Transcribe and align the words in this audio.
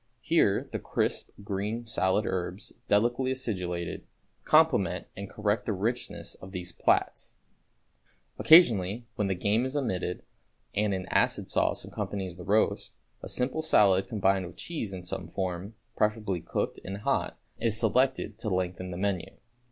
Here 0.23 0.67
the 0.71 0.79
crisp, 0.79 1.29
green 1.43 1.85
salad 1.85 2.25
herbs, 2.25 2.73
delicately 2.87 3.29
acidulated, 3.29 4.03
complement 4.45 5.05
and 5.15 5.29
correct 5.29 5.67
the 5.67 5.73
richness 5.73 6.33
of 6.33 6.51
these 6.51 6.71
plats. 6.71 7.35
Occasionally 8.39 9.05
when 9.13 9.27
the 9.27 9.35
game 9.35 9.63
is 9.63 9.77
omitted 9.77 10.23
and 10.73 10.95
an 10.95 11.05
acid 11.11 11.51
sauce 11.51 11.85
accompanies 11.85 12.35
the 12.35 12.43
roast, 12.43 12.95
a 13.21 13.29
simple 13.29 13.61
salad 13.61 14.07
combined 14.09 14.47
with 14.47 14.55
cheese 14.57 14.91
in 14.91 15.03
some 15.03 15.27
form, 15.27 15.75
preferably 15.95 16.41
cooked 16.41 16.79
and 16.83 17.01
hot, 17.01 17.37
is 17.59 17.79
selected 17.79 18.39
to 18.39 18.49
lengthen 18.49 18.89
the 18.89 18.97
menu. 18.97 19.31